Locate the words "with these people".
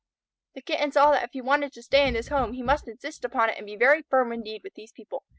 4.63-5.21